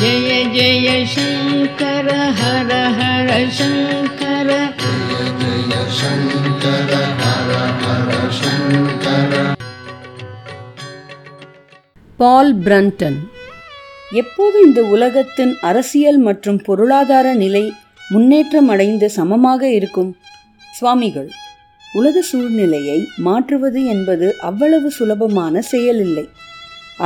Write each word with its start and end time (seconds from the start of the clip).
ஜெய 0.00 0.34
ஜெய 0.54 0.88
சங்கர 1.14 2.08
ஹர 2.40 2.70
ஹர 2.98 3.30
சங்கர 3.56 4.48
ஜெய 5.40 5.72
Shankara 5.98 6.92
Hara 7.22 7.50
Hara 7.82 8.10
Shankara 8.38 9.32
Paul 12.16 12.54
Brunton. 12.56 13.18
எப்போது 14.12 14.56
இந்த 14.62 14.82
உலகத்தின் 14.82 15.54
அரசியல் 15.60 16.20
மற்றும் 16.28 16.62
பொருளாதார 16.62 17.34
நிலை 17.34 17.64
முன்னேற்றம் 18.08 18.68
அடைந்து 18.68 19.10
சமமாக 19.10 19.62
இருக்கும்? 19.78 20.10
சுவாமிகள் 20.78 21.30
உலக 21.92 22.22
சூழ்நிலையை 22.32 23.00
மாற்றுவது 23.16 23.82
என்பது 23.84 24.28
அவ்வளவு 24.40 24.90
சுலபமான 24.90 25.62
செயலில்லை. 25.72 26.26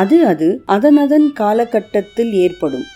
அது 0.01 0.17
அது 0.27 0.47
அதனதன் 0.75 1.27
காலகட்டத்தில் 1.33 2.33
ஏற்படும். 2.45 2.87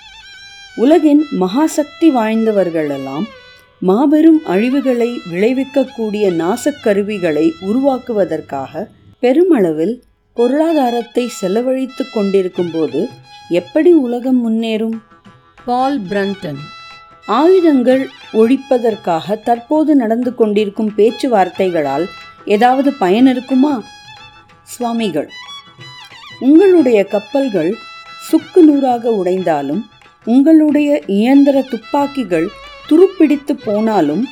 உலகின் 0.76 1.24
மகாசக்தி 1.40 2.10
வாய்ந்தவர்களெல்லாம் 2.14 3.22
மாபெரும் 3.80 4.40
அழிவுகளை 4.46 5.18
விளைவிக்கக்கூடிய 5.30 6.30
நாசக்கருவிகளை 6.34 7.50
உருவாக்குவதற்காக 7.60 8.88
பெருமளவில் 9.20 10.02
பொருளாதாரத்தை 10.34 11.28
செலவழித்துக் 11.40 12.12
கொண்டிருக்கும் 12.12 12.70
போது 12.72 13.08
எப்படி 13.48 13.92
உலகம் 13.92 14.50
முன்னேறும்? 14.50 14.98
Paul 15.64 16.00
Brunton. 16.00 16.56
ஆயுதங்கள் 17.26 18.08
ஒழிப்பதற்காக 18.32 19.42
தற்போது 19.42 19.94
நடந்து 19.94 20.34
கொண்டிருக்கும் 20.34 20.92
பேச்சுவார்த்தைகளால் 20.96 22.06
ஏதாவது 22.44 22.92
பயன் 22.92 23.26
இருக்குமா? 23.26 23.82
சுவாமிகள் 24.62 25.30
உங்களுடைய 26.40 27.04
கப்பல்கள் 27.04 27.74
சுக்கு 28.30 28.62
நூறாக 28.62 29.10
உடைந்தாலும் 29.10 29.86
உங்களுடைய 30.28 30.90
இயந்திர 31.16 31.56
துப்பாக்கிகள் 31.70 32.48
துருப்பிடித்து 32.88 33.54
போனாலும் 33.64 34.24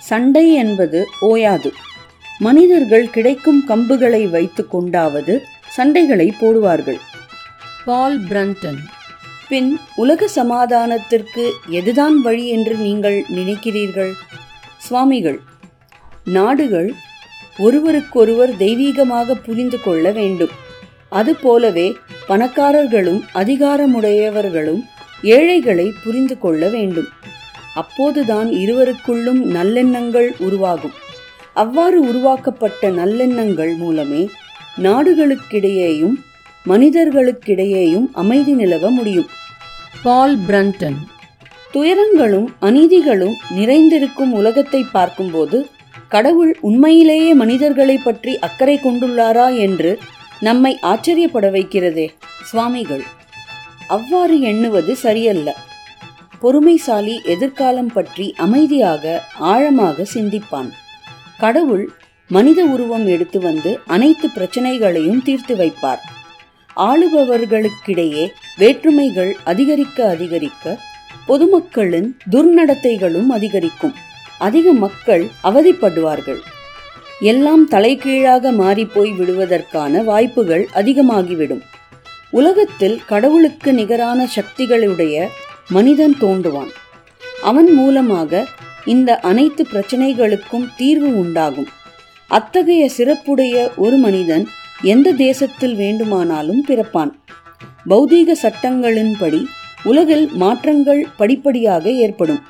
சண்டை 0.00 0.46
என்பது 0.54 1.00
ஓயாது. 1.20 1.70
மனிதர்கள் 2.38 3.06
கிடைக்கும் 3.16 3.60
கம்புகளை 3.68 4.22
வைத்து 4.30 4.62
கொண்டாவது 4.68 5.34
சண்டைகளை 5.76 6.28
போடுவார்கள். 6.40 7.00
பால் 7.84 8.18
பிரண்டன். 8.30 8.80
பின் 9.48 9.70
உலக 10.02 10.28
சமாதானத்திற்கு 10.36 11.44
எதுதான் 11.70 12.16
வழி 12.26 12.44
என்று 12.48 12.74
நீங்கள் 12.86 13.18
நினைக்கிறீர்கள்? 13.34 14.12
சுவாமிகள் 14.78 15.38
நாடுகள் 16.36 16.90
ஒருவருக்கொருவர் 17.58 18.52
தெய்வீகமாக 18.56 19.36
புரிந்து 19.46 19.78
கொள்ள 19.80 20.10
வேண்டும். 20.10 20.54
அதுபோலவே 21.10 21.88
பணக்காரர்களும் 22.28 23.20
அதிகாரமுடையவர்களும் 23.34 24.82
ஏழைகளை 25.22 25.92
புரிந்து 26.04 26.38
கொள்ள 26.38 26.68
வேண்டும். 26.68 27.08
அப்போதுதான் 27.74 28.48
இருவருக்குள்ளும் 28.48 29.40
நல்லெண்ணங்கள் 29.56 30.28
உருவாகும். 30.38 30.92
அவ்வாறு 31.52 32.00
உருவாக்கப்பட்ட 32.00 32.90
நல்லெண்ணங்கள் 32.90 33.76
மூலமே 33.76 34.28
நாடுகளுக்கிடையேயும் 34.82 36.14
மனிதர்களுக்கிடையேயும் 36.66 38.06
அமைதி 38.12 38.52
நிலவ 38.52 38.90
முடியும். 38.90 39.28
பால் 40.02 40.36
பிரண்டன் 40.48 40.96
துயரங்களும் 41.72 42.48
அநீதிகளும் 42.60 43.36
நிறைந்திருக்கும் 43.50 44.32
உலகத்தை 44.32 44.84
பார்க்கும்போது 44.92 45.66
கடவுள் 46.08 46.56
உண்மையிலேயே 46.60 47.34
மனிதர்களை 47.34 47.96
பற்றி 47.96 48.38
அக்கறை 48.38 48.80
கொண்டுள்ளாரா 48.84 49.56
என்று 49.56 49.98
நம்மை 50.40 50.78
ஆச்சரியப்பட 50.82 51.50
வைக்கிறதே 51.50 52.06
சுவாமிகள். 52.44 53.04
அவ்வாறு 53.88 54.40
எண்ணுவது 54.40 54.96
சரியல்ல. 54.96 55.56
பொறுமைசாலி 56.42 57.24
எதிர்காலம் 57.24 57.92
பற்றி 57.92 58.34
அமைதியாக 58.36 59.22
ஆழமாக 59.38 60.06
சிந்திப்பான். 60.14 60.70
கடவுள் 61.38 61.90
மனித 62.28 62.64
உருவம் 62.64 63.06
எடுத்து 63.06 63.40
வந்து 63.40 63.80
அனைத்து 63.86 64.28
பிரச்சனைகளையும் 64.28 65.22
தீர்த்து 65.22 65.56
வைப்பார். 65.56 65.98
ஆளுபவர்களுக்கிடையே 66.76 68.30
வேற்றுமைகள் 68.56 69.36
அதிகரிக்க 69.44 70.08
அதிகரிக்க 70.08 70.78
பொதுமக்களின் 71.26 72.16
துர்நடத்தைகளும் 72.30 73.26
அதிகரிக்கும். 73.26 73.94
அதிக 74.38 74.72
மக்கள் 74.72 75.28
அவதிப்படுவார்கள். 75.44 76.38
எல்லாம் 77.20 77.68
தலைகீழாக 77.68 78.52
மாறிப்போய் 78.52 79.16
விடுவதற்கான 79.16 80.02
வாய்ப்புகள் 80.02 80.68
அதிகமாகிவிடும். 80.74 81.60
உலகத்தில் 82.38 82.96
கடவுளுக்கு 83.06 83.70
நிகரான 83.72 84.20
சக்திகளுடைய 84.36 85.26
மனிதன் 85.68 86.14
தோன்றுவான். 86.20 86.72
அவன் 87.42 87.70
மூலமாக 87.72 88.32
இந்த 88.84 89.10
அனைத்து 89.30 89.62
பிரச்சனைகளுக்கும் 89.72 90.66
தீர்வு 90.76 91.10
உண்டாகும். 91.18 91.68
அத்தகைய 92.28 92.84
சிறப்புடைய 92.96 93.56
ஒரு 93.76 93.96
மனிதன் 93.96 94.44
எந்த 94.82 95.08
தேசத்தில் 95.26 95.74
வேண்டுமானாலும் 95.74 96.62
பிறப்பான். 96.68 97.12
பௌதீக 97.90 98.36
சட்டங்களின்படி 98.42 99.40
உலகில் 99.82 100.26
மாற்றங்கள் 100.42 101.02
படிப்படியாக 101.16 101.90
ஏற்படும். 102.04 102.42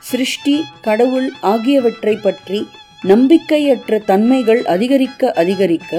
சிருஷ்டி 0.00 0.56
கடவுள் 0.82 1.28
ஆகியவற்றை 1.52 2.16
பற்றி 2.16 2.60
நம்பிக்கையற்ற 3.04 3.98
தன்மைகள் 4.04 4.62
அதிகரிக்க 4.74 5.32
அதிகரிக்க 5.32 5.92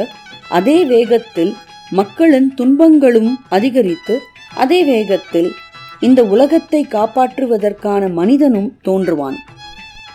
அதே 0.50 0.78
வேகத்தில் 0.86 1.53
மக்களின் 1.90 2.53
துன்பங்களும் 2.53 3.40
அதிகரித்து 3.50 4.22
அதே 4.56 4.84
வேகத்தில் 4.84 5.53
இந்த 6.00 6.24
உலகத்தை 6.24 6.86
காப்பாற்றுவதற்கான 6.90 8.12
மனிதனும் 8.12 8.78
தோன்றுவான். 8.86 9.36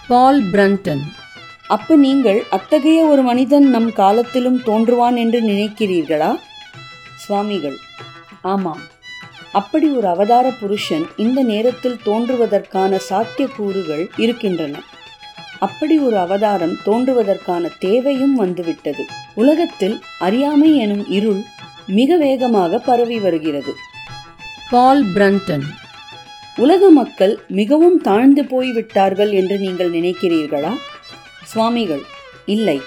Paul 0.08 0.42
Brunton. 0.42 1.00
அப்ப 1.68 1.96
நீங்கள் 1.96 2.42
அத்தகைய 2.50 3.04
ஒரு 3.04 3.22
மனிதன் 3.22 3.68
நம் 3.70 3.92
காலத்திலும் 3.92 4.60
தோன்றுவான் 4.66 5.16
என்று 5.16 5.40
நினைக்கிறீர்களா? 5.40 6.36
சுவாமிகள் 7.16 7.76
ஆமாம். 8.42 8.80
அப்படி 9.52 9.88
ஒரு 9.88 10.06
அவதார 10.06 10.50
புருஷன் 10.50 11.06
இந்த 11.16 11.42
நேரத்தில் 11.42 12.00
தோன்றுவதற்கான 12.04 13.00
சாத்தியக்கூறுகள் 13.10 14.08
இருக்கின்றன. 14.16 14.82
அப்படி 15.58 15.98
ஒரு 15.98 16.18
அவதாரம் 16.18 16.76
தோன்றுவதற்கான 16.86 17.68
தேவையும் 17.78 18.34
வந்துவிட்டது. 18.34 19.04
உலகத்தில் 19.34 20.00
அறியாமை 20.18 20.76
எனும் 20.76 21.10
இருள் 21.10 21.42
மிக 21.86 22.16
வேகமாக 22.16 22.78
பரவி 22.78 23.18
வருகிறது. 23.18 23.74
பால் 24.70 25.04
பிரண்டன் 25.04 25.62
உலக 26.56 26.90
மக்கள் 26.90 27.40
மிகவும் 27.48 28.00
தாழ்ந்து 28.00 28.44
போய்விட்டார்கள் 28.44 29.32
என்று 29.32 29.58
நீங்கள் 29.58 29.90
நினைக்கிறீர்களா? 29.90 30.72
சுவாமிகள் 31.44 32.02
இல்லை. 32.46 32.80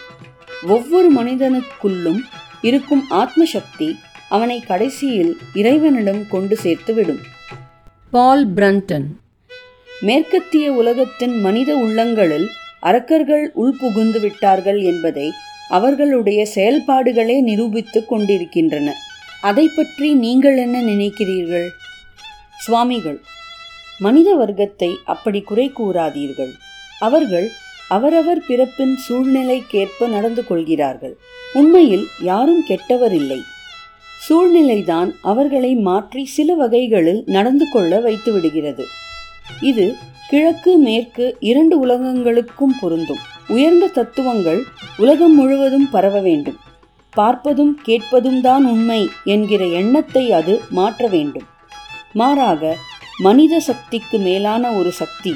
ஒவ்வொரு 0.67 1.13
மனிதனுக்குள்ளும் 1.13 2.19
இருக்கும் 2.61 3.05
ஆத்ம 3.09 3.45
சக்தி 3.45 3.99
அவனை 4.29 4.59
கடைசியில் 4.59 5.37
இறைவனிடம் 5.53 6.27
கொண்டு 6.29 6.57
சேர்த்துவிடும். 6.63 7.19
பால் 8.11 8.53
பிரண்டன் 8.53 9.05
மேற்கத்திய 10.01 10.71
உலகத்தின் 10.71 11.41
மனித 11.41 11.75
உள்ளங்களில் 11.75 12.49
அரக்கர்கள் 12.79 13.51
உள்புகுந்து 13.55 14.19
விட்டார்கள் 14.19 14.79
என்பதை 14.79 15.31
அவர்களுடைய 15.69 16.41
செயல்பாடுகளே 16.55 17.37
நிரூபித்து 17.41 17.99
கொண்டிருக்கின்றன. 18.05 18.87
அதை 19.41 19.65
பற்றி 19.67 20.07
நீங்கள் 20.25 20.57
என்ன 20.57 20.77
நினைக்கிறீர்கள்? 20.81 21.67
சுவாமிகள் 22.65 23.19
மனித 23.99 24.29
வர்க்கத்தை 24.35 24.89
அப்படி 25.13 25.41
குறை 25.41 25.71
கூறாதீர்கள். 25.79 26.53
அவர்கள் 26.99 27.47
அவரவர் 27.89 28.41
பிறப்பின் 28.47 28.95
சூழ்நிலைக்கேற்ப 29.05 30.07
நடந்து 30.07 30.43
கொள்கிறார்கள். 30.45 31.15
உண்மையில் 31.53 32.05
யாரும் 32.29 32.63
கெட்டவர் 32.69 33.15
இல்லை 33.21 33.39
சூழ்நிலைதான் 34.25 35.09
அவர்களை 35.21 35.71
மாற்றி 35.87 36.23
சில 36.25 36.53
வகைகளில் 36.53 37.21
நடந்து 37.25 37.65
கொள்ள 37.73 37.99
வைத்து 37.99 38.29
விடுகிறது 38.33 38.85
இது 39.61 39.85
கிழக்கு 40.29 40.77
மேற்கு 40.77 41.25
இரண்டு 41.39 41.75
உலகங்களுக்கும் 41.85 42.75
பொருந்தும். 42.81 43.23
உயர்ந்த 43.47 43.87
தத்துவங்கள் 43.87 44.61
உலகம் 44.97 45.35
முழுவதும் 45.35 45.89
பரவ 45.89 46.19
வேண்டும். 46.19 46.57
பார்ப்பதும் 47.13 47.73
கேட்பதும் 47.81 48.41
தான் 48.41 48.65
உண்மை 48.65 49.01
என்கிற 49.23 49.65
எண்ணத்தை 49.65 50.31
அது 50.31 50.53
மாற்ற 50.69 51.07
வேண்டும். 51.07 51.47
மாறாக 52.13 52.75
மனித 53.19 53.59
சக்திக்கு 53.59 54.17
மேலான 54.17 54.71
ஒரு 54.71 54.91
சக்தி 54.91 55.33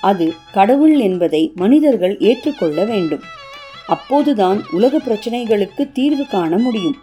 அது 0.00 0.26
கடவுள் 0.52 0.96
என்பதை 0.98 1.52
மனிதர்கள் 1.54 2.14
ஏற்றுக்கொள்ள 2.18 2.84
வேண்டும். 2.84 3.22
அப்போதுதான் 3.86 4.58
உலக 4.70 5.00
பிரச்சனைகளுக்கு 5.06 5.92
தீர்வு 5.92 6.26
காண 6.26 6.58
முடியும். 6.58 6.96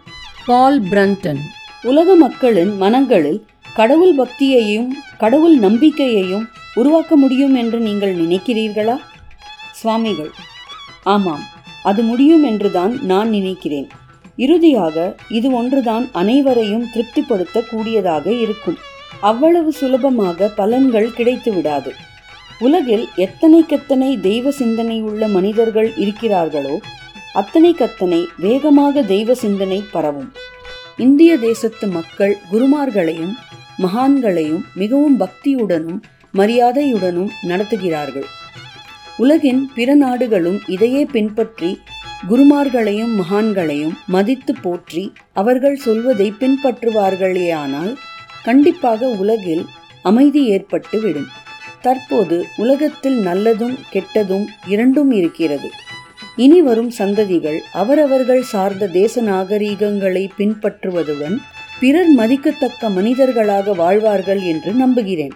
Paul 0.46 0.80
Brunton. 0.82 1.40
உலக 1.82 2.14
மக்களின் 2.14 2.76
மனங்களில் 2.76 3.40
கடவுள் 3.74 4.14
பக்தியையும் 4.14 4.88
கடவுள் 5.18 5.56
நம்பிக்கையையும் 5.58 6.44
உருவாக்க 6.74 7.16
முடியும் 7.16 7.54
என்று 7.54 7.78
நீங்கள் 7.78 8.14
நினைக்கிறீர்களா? 8.14 8.96
சுவாமிகள். 9.82 10.32
ஆமாம் 11.14 11.44
அது 11.90 12.00
முடியும் 12.10 12.44
என்றுதான் 12.50 12.94
நான் 13.10 13.30
நினைக்கிறேன். 13.36 13.88
இறுதியாக 14.44 14.96
இது 15.38 15.48
ஒன்றுதான் 15.60 16.04
அனைவரையும் 16.20 16.86
திருப்திப்படுத்த 16.92 17.60
கூடியதாக 17.70 18.26
இருக்கும். 18.44 18.78
அவ்வளவு 19.30 19.70
சுலபமாக 19.80 20.48
பலன்கள் 20.58 21.14
கிடைத்து 21.16 21.50
விடாது 21.56 21.90
உலகில் 22.66 23.04
எத்தனைக்கெத்தனை 23.24 24.08
தெய்வ 24.26 24.50
சிந்தனை 24.58 24.96
உள்ள 25.08 25.22
மனிதர்கள் 25.36 25.90
இருக்கிறார்களோ 26.04 26.74
அத்தனைக்கத்தனை 27.40 28.20
வேகமாக 28.44 29.02
தெய்வ 29.12 29.34
சிந்தனை 29.42 29.78
பரவும். 29.94 30.30
இந்திய 31.04 31.32
தேசத்து 31.46 31.86
மக்கள் 31.96 32.34
குருமார்களையும் 32.50 33.34
மகான்களையும் 33.84 34.62
மிகவும் 34.80 35.16
பக்தியுடனும் 35.20 36.00
மரியாதையுடனும் 36.34 37.32
நடத்துகிறார்கள். 37.50 38.28
உலகின் 39.18 39.70
பிற 39.74 39.94
நாடுகளும் 39.94 40.60
இதையே 40.66 41.04
பின்பற்றி 41.04 41.78
குருமார்களையும் 42.28 43.14
மகான்களையும் 43.20 43.94
மதித்து 44.06 44.54
போற்றி 44.62 45.12
அவர்கள் 45.32 45.76
சொல்வதை 45.76 46.32
பின்பற்றுவார்களேயானால் 46.40 47.96
கண்டிப்பாக 48.44 49.06
உலகில் 49.06 49.64
அமைதி 50.02 50.46
ஏற்பட்டு 50.46 51.00
விடும் 51.00 51.30
தற்போது 51.80 52.44
உலகத்தில் 52.56 53.26
நல்லதும் 53.26 53.76
கெட்டதும் 53.92 54.46
இரண்டும் 54.66 55.10
இருக்கிறது. 55.10 55.70
இனி 56.36 56.62
வரும் 56.62 56.92
சந்ததிகள் 56.98 57.58
அவரவர்கள் 57.72 58.42
சார்ந்த 58.42 58.86
தேச 58.86 59.22
நாகரீகங்களை 59.22 60.28
பின்பற்றுவதுடன் 60.38 61.36
பிறர் 61.80 62.12
மதிக்கத்தக்க 62.18 62.88
மனிதர்களாக 62.88 63.72
வாழ்வார்கள் 63.72 64.40
என்று 64.40 64.72
நம்புகிறேன். 64.72 65.32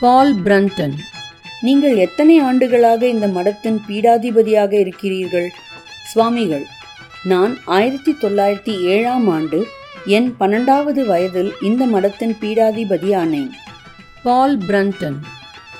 Paul 0.00 0.34
Brunton. 0.34 0.96
நீங்கள் 1.66 1.96
எத்தனை 2.04 2.34
ஆண்டுகளாக 2.48 3.02
இந்த 3.14 3.26
மடத்தின் 3.36 3.78
பீடாதிபதியாக 3.88 4.72
இருக்கிறீர்கள்? 4.84 5.48
சுவாமிகள் 6.10 6.64
நான் 7.32 7.52
ஆயிரத்தி 7.76 8.12
தொள்ளாயிரத்தி 8.22 8.74
ஏழாம் 8.94 9.28
ஆண்டு 9.28 9.58
என் 10.16 10.28
பன்னெண்டாவது 10.40 11.02
வயதில் 11.10 11.50
இந்த 11.68 11.82
மடத்தின் 11.86 12.34
பீடாதிபதி 12.42 13.10
ஆனேன். 13.22 13.50
Paul 14.26 14.56
Brunton. 14.68 15.18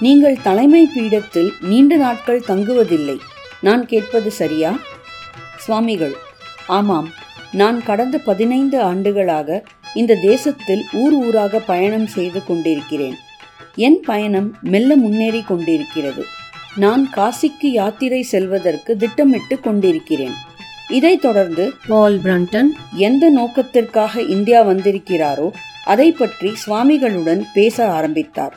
நீங்கள் 0.05 0.38
தலைமை 0.49 0.83
பீடத்தில் 0.94 1.50
நீண்ட 1.61 1.97
நாட்கள் 1.97 2.47
தங்குவதில்லை 2.49 3.19
நான் 3.61 3.85
கேட்பது 3.93 4.31
சரியா? 4.41 4.73
சுவாமிகள் 5.65 6.17
ஆமாம் 6.79 7.09
நான் 7.61 7.79
கடந்த 7.91 8.17
பதினைந்து 8.31 8.81
ஆண்டுகளாக 8.91 9.62
இந்த 9.94 10.19
தேசத்தில் 10.31 10.85
ஊர் 11.03 11.15
ஊராக 11.27 11.59
பயணம் 11.73 12.11
செய்து 12.17 12.41
கொண்டிருக்கிறேன். 12.44 13.17
என் 13.76 14.00
பயணம் 14.05 14.56
மெல்ல 14.61 14.96
முன்னேறி 14.96 15.43
கொண்டிருக்கிறது. 15.43 16.25
நான் 16.76 17.11
காசிக்கு 17.17 17.70
யாத்திரை 17.73 18.23
செல்வதற்கு 18.23 18.96
திட்டமிட்டு 18.96 19.61
கொண்டிருக்கிறேன். 19.61 20.32
இதைத் 20.88 21.20
தொடர்ந்து 21.20 21.75
பால் 21.88 22.20
பிரண்டன் 22.20 22.69
எந்த 22.94 23.31
நோக்கத்திற்காக 23.31 24.23
இந்தியா 24.23 24.62
வந்திருக்கிறாரோ 24.62 25.50
அதை 25.84 26.12
பற்றி 26.12 26.52
சுவாமிகளுடன் 26.67 27.43
பேச 27.55 27.88
ஆரம்பித்தார். 27.88 28.56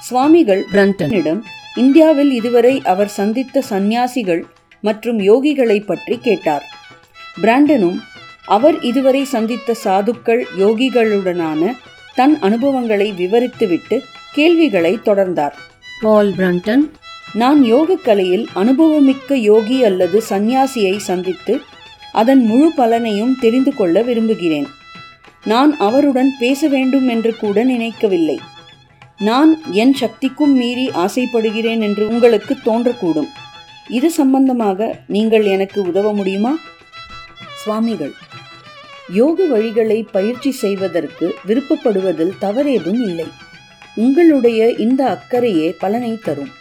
சுவாமிகள் 0.00 0.64
பிரண்டன் 0.72 1.12
இடம் 1.12 1.44
இந்தியாவில் 1.76 2.30
இதுவரை 2.30 2.82
அவர் 2.84 3.08
சந்தித்த 3.08 3.62
சந்நியாசிகள் 3.62 4.44
மற்றும் 4.80 5.18
யோகிகளை 5.18 5.80
பற்றி 5.80 6.18
கேட்டார். 6.18 6.68
பிராண்டனும் 7.42 7.98
அவர் 8.44 8.80
இதுவரை 8.80 9.24
சந்தித்த 9.24 9.74
சாதுக்கள் 9.84 10.44
யோகிகளுடனான 10.58 11.76
தன் 12.14 12.38
அனுபவங்களை 12.38 13.12
விவரித்துவிட்டு 13.12 14.00
கேள்விகளை 14.38 14.98
தொடர்ந்தார். 15.04 15.56
பால் 16.00 16.32
பிரண்டன் 16.32 16.90
நான் 17.32 17.64
யோகக் 17.64 18.04
கலையில் 18.04 18.48
அனுபவமிக்க 18.54 19.34
யோகி 19.34 19.84
அல்லது 19.84 20.22
சந்நியாசியை 20.30 20.96
சந்தித்து 20.96 21.60
அதன் 22.12 22.42
முழு 22.44 22.72
பலனையும் 22.76 23.38
தெரிந்து 23.40 23.74
கொள்ள 23.74 24.02
விரும்புகிறேன். 24.02 24.66
நான் 25.44 25.76
அவருடன் 25.76 26.30
பேச 26.38 26.68
வேண்டும் 26.68 27.08
என்று 27.08 27.36
கூட 27.36 27.64
நினைக்கவில்லை. 27.64 28.38
நான் 29.18 29.60
என் 29.70 29.94
சக்திக்கும் 29.94 30.54
மீறி 30.54 30.90
ஆசைப்படுகிறேன் 30.90 31.80
என்று 31.80 32.08
உங்களுக்கு 32.08 32.56
தோன்றக்கூடும். 32.64 33.28
இது 33.88 34.10
சம்பந்தமாக 34.10 34.98
நீங்கள் 35.06 35.44
எனக்கு 35.44 35.82
உதவ 35.82 36.14
முடியுமா? 36.14 36.56
சுவாமிகள் 37.56 38.14
யோக 39.12 39.44
வழிகளை 39.44 40.06
பயிற்சி 40.12 40.50
செய்வதற்கு 40.50 41.34
விருப்பப்படுவதில் 41.46 42.38
தவறேதும் 42.40 43.02
இல்லை. 43.02 43.46
உங்களுடைய 44.02 44.70
இந்த 44.84 45.00
அக்கறையே 45.14 45.68
பலனை 45.78 46.12
தரும். 46.26 46.52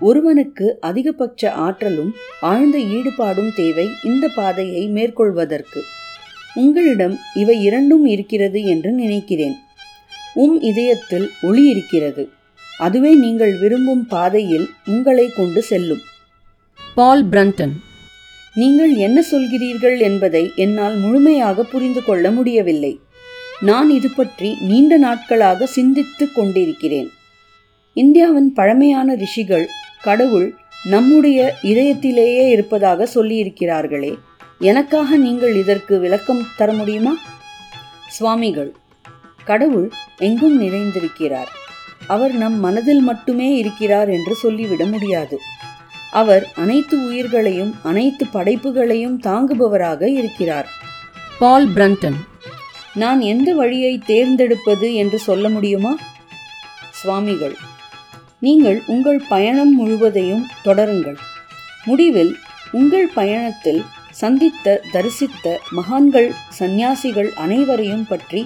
ஒருவனுக்கு 0.00 0.66
அதிகபட்ச 0.80 1.50
ஆற்றலும் 1.66 2.10
ஆழ்ந்த 2.40 2.78
ஈடுபாடும் 2.96 3.52
தேவை 3.54 3.86
இந்த 4.02 4.24
பாதையை 4.34 4.82
மேற்கொள்வதற்கு. 4.96 5.80
உங்களிடம் 6.54 7.14
இவை 7.34 7.56
இரண்டும் 7.62 8.04
இருக்கிறது 8.06 8.60
என்று 8.64 8.90
நினைக்கிறேன். 9.02 9.56
உம் 10.34 10.60
இதயத்தில் 10.60 11.26
ஒளி 11.42 11.64
இருக்கிறது. 11.68 12.24
அதுவே 12.78 13.14
நீங்கள் 13.14 13.54
விரும்பும் 13.58 14.04
பாதையில் 14.06 14.66
உங்களை 14.86 15.26
கொண்டு 15.36 15.62
செல்லும். 15.62 16.02
பால் 16.94 17.24
பிரண்டன் 17.28 17.74
நீங்கள் 18.54 18.92
என்ன 19.06 19.18
சொல்கிறீர்கள் 19.32 19.96
என்பதை 20.00 20.44
என்னால் 20.56 20.96
முழுமையாக 20.96 21.62
புரிந்து 21.62 22.02
கொள்ள 22.04 22.30
முடியவில்லை. 22.30 22.92
நான் 23.60 23.90
இது 23.90 24.10
பற்றி 24.10 24.56
நீண்ட 24.60 24.96
நாட்களாக 24.96 25.66
சிந்தித்துக் 25.66 26.34
கொண்டிருக்கிறேன். 26.34 27.10
இந்தியாவின் 27.92 28.52
பழமையான 28.52 29.14
ரிஷிகள் 29.14 29.68
கடவுள் 30.02 30.54
நம்முடைய 30.84 31.54
இதயத்திலேயே 31.62 32.48
இருப்பதாக 32.48 33.08
சொல்லியிருக்கிறார்களே 33.14 34.18
எனக்காக 34.58 35.16
நீங்கள் 35.16 35.54
இதற்கு 35.54 35.98
விளக்கம் 35.98 36.46
தர 36.56 36.72
முடியுமா? 36.72 37.16
சுவாமிகள் 38.08 38.74
கடவுள் 39.44 39.92
எங்கும் 40.18 40.60
நிறைந்திருக்கிறார். 40.60 41.48
அவர் 42.06 42.32
நம் 42.32 42.60
மனதில் 42.60 43.00
மட்டுமே 43.00 43.56
இருக்கிறார் 43.56 44.08
என்று 44.08 44.34
சொல்லிவிட 44.34 44.84
முடியாது. 44.84 45.38
அவர் 46.10 46.52
அனைத்து 46.56 47.04
உயிர்களையும் 47.04 47.74
அனைத்து 47.82 48.26
படைப்புகளையும் 48.26 49.20
தாங்குபவராக 49.20 50.02
இருக்கிறார். 50.02 50.68
பால் 51.38 51.68
பிரண்டன் 51.68 52.14
நான் 52.96 53.20
எந்த 53.20 53.48
வழியை 53.52 53.94
தேர்ந்தெடுப்பது 54.06 54.94
என்று 54.94 55.18
சொல்ல 55.18 55.48
முடியுமா? 55.48 55.92
சுவாமிகள் 56.90 57.56
நீங்கள் 58.38 58.78
உங்கள் 58.86 59.20
பயணம் 59.28 59.74
முழுவதையும் 59.74 60.46
தொடருங்கள். 60.64 61.18
முடிவில் 61.84 62.32
உங்கள் 62.72 63.08
பயணத்தில் 63.14 63.82
சந்தித்த 64.10 64.76
தரிசித்த 64.92 65.46
மகான்கள் 65.70 66.28
சந்நியாசிகள் 66.58 67.30
அனைவரையும் 67.34 68.06
பற்றி 68.06 68.42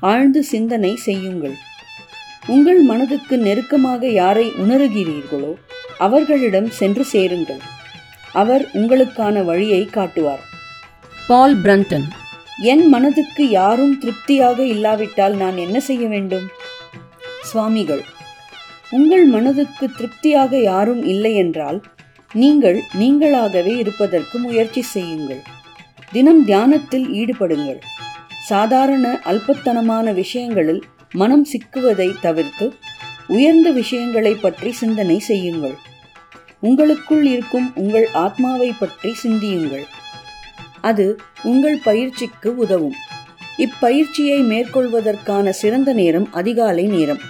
ஆழ்ந்து 0.00 0.40
சிந்தனை 0.44 0.92
செய்யுங்கள். 0.96 1.56
உங்கள் 2.46 2.82
மனதுக்கு 2.82 3.36
நெருக்கமாக 3.38 4.10
யாரை 4.12 4.46
உணருகிறீர்களோ 4.62 5.52
அவர்களிடம் 5.98 6.70
சென்று 6.70 7.04
சேருங்கள். 7.04 7.62
அவர் 8.32 8.64
உங்களுக்கான 8.72 9.44
வழியை 9.44 9.82
காட்டுவார். 9.86 10.44
பால் 11.28 11.56
பிரண்டன் 11.56 12.06
என் 12.58 12.88
மனதுக்கு 12.88 13.48
யாரும் 13.48 13.98
திருப்தியாக 13.98 14.66
இல்லாவிட்டால் 14.66 15.34
நான் 15.34 15.56
என்ன 15.56 15.80
செய்ய 15.80 16.08
வேண்டும்? 16.08 16.46
சுவாமிகள் 17.42 18.04
உங்கள் 18.90 19.26
மனதுக்கு 19.26 19.90
திருப்தியாக 19.90 20.60
யாரும் 20.60 21.04
இல்லை 21.04 21.34
என்றால் 21.34 21.82
நீங்கள் 22.34 22.82
நீங்களாகவே 23.00 23.76
இருப்பதற்கு 23.76 24.38
முயற்சி 24.38 24.82
செய்யுங்கள். 24.82 25.42
தினம் 26.12 26.44
தியானத்தில் 26.44 27.06
ஈடுபடுங்கள். 27.10 27.80
சாதாரண 28.46 29.20
அல்பத்தனமான 29.24 30.12
விஷயங்களில் 30.12 30.82
மனம் 31.12 31.46
சிக்குவதை 31.52 32.20
தவிர்த்து 32.20 32.72
உயர்ந்த 33.26 33.70
விஷயங்களை 33.70 34.34
பற்றி 34.34 34.72
சிந்தனை 34.72 35.18
செய்யுங்கள். 35.18 35.76
உங்களுக்குள் 36.60 37.24
இருக்கும் 37.24 37.72
உங்கள் 37.74 38.08
ஆத்மாவை 38.12 38.72
பற்றி 38.78 39.14
சிந்தியுங்கள். 39.14 39.86
அது 40.86 41.06
உங்கள் 41.50 41.78
பயிற்சிக்கு 41.88 42.50
உதவும். 42.64 42.96
இப்பயிற்சியை 43.64 44.38
மேற்கொள்வதற்கான 44.50 45.52
சிறந்த 45.60 45.90
நேரம் 46.00 46.26
அதிகாலை 46.40 46.84
நேரம். 46.96 47.22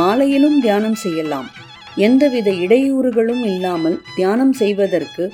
மாலையிலும் 0.00 0.58
தியானம் 0.60 0.98
செய்யலாம். 1.04 1.48
எந்தவித 1.96 2.50
இடையூறுகளும் 2.64 3.42
இல்லாமல் 3.50 3.96
தியானம் 4.16 4.54
செய்வதற்கு 4.60 5.24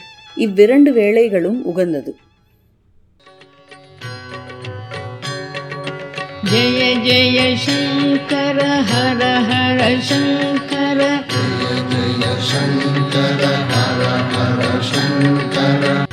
இவ்விரண்டு 0.45 0.93
வேளைகளும் 1.01 1.61
உகந்தது. 1.73 2.13
ஜெய 6.51 6.81
ஜெய 7.07 7.39
சங்கர 7.67 8.59
ஹர 8.91 9.23
ஹர 9.51 9.81
சங்கர. 10.11 11.01
சங்கர 12.51 13.43
ஹர 13.73 14.03
ஹர 14.35 14.61
சங்கர 14.91 16.08